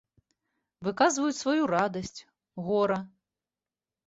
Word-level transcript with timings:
Выказваюць 0.87 1.37
сваю 1.41 1.63
радасць, 1.75 2.19
гора. 2.71 2.99